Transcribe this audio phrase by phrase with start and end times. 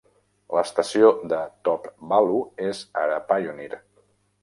[0.57, 3.83] L'estació de Top-Valu és ara Pioneer.